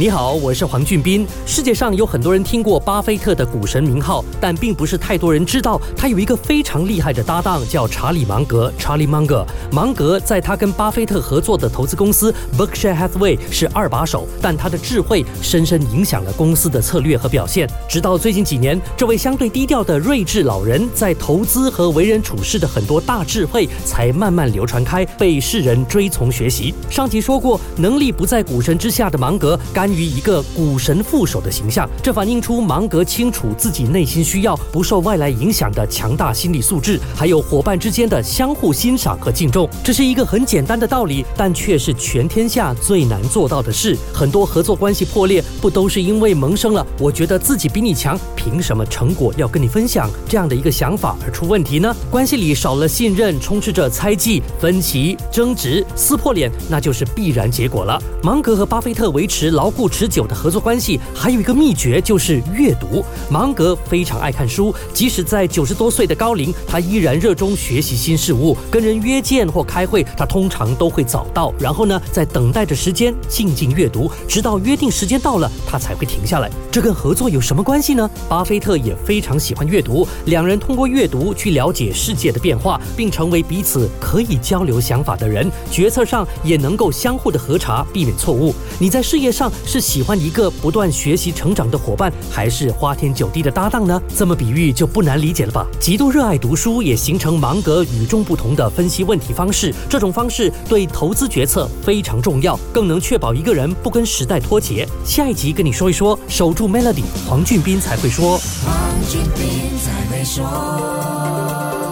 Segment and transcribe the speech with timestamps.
[0.00, 1.26] 你好，我是黄俊斌。
[1.44, 9.46] 世界上有很多人听过巴菲特的股神名号，但并不是太多人知道他有一个非常厉害的搭档，叫查理芒格查理芒格。
[9.70, 17.68] 芒格在他跟巴菲特合作的投资公司 Berkshire Hathaway 是二把手，但他的智慧深深影响了公司的策略和表现。
[17.86, 26.74] 直到最近几年，这位相对低调的睿智老人在投资和为人处事的很多大智慧才慢慢流传开，被世人追从学习。
[26.88, 29.89] 上集说过，能力不在股神之下的芒格甘。
[29.92, 39.68] 于一个股神副手的形象，这反映出芒格清楚自己内心需要，不受外来影响的强大心理素质，还有伙伴之间的相互欣赏和敬重。
[39.84, 43.96] 这是一个很简单的道理，但却是全天下最难做到的事。
[44.12, 51.94] 很多合作关系破裂，不都是因为萌生了“我觉得自己比你强，凭什么成果要跟你分享”这样的一个想法而出问题呢？
[52.10, 58.00] 关系里少了信任，充斥着猜忌、分歧、争执、撕破脸，那就是必然结果了。
[58.22, 59.79] 芒格和巴菲特维持牢固。
[59.80, 63.02] 不持久的合作关系，还有一个秘诀就是阅读。
[63.30, 68.54] 芒格非常爱看书，即使在九十多岁的高龄，他依然热衷学习新事物。
[68.70, 76.50] 跟人约见或开会，他通常都会早到，然后呢，在等待着时间静静阅读，直到约定时间到了，他才会停下来。
[76.70, 78.10] 这跟合作有什么关系呢？
[78.28, 85.50] 巴菲特也非常喜欢阅读，两人通过阅读去了解世界的变化，并成为彼此可以交流想法的人。
[85.70, 88.54] 决策上也能够相互的核查，避免错误。
[88.78, 89.50] 你在事业上。
[89.64, 94.00] 是喜欢一个不断学习成长的伙伴，还是花天酒地的搭档呢？
[94.16, 95.66] 这么比喻就不难理解了吧？
[95.78, 104.86] 极度热爱读书也形成芒格与众不同的分析问题方式，这种方式对投资决策非常重要，更能确保一个人不跟时代脱节。
[105.04, 108.38] 下一集跟你说一说，守住 Melody，黄俊斌才会说。
[108.64, 108.74] 黄
[109.08, 111.89] 俊斌才会说。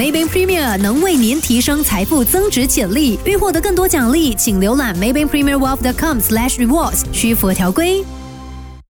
[0.00, 3.18] Maybank Premier 能为您提升财富增值潜力。
[3.26, 8.02] 欲获得更多奖励，请浏览 Maybank Premier Wealth.com/rewards，需符合条规。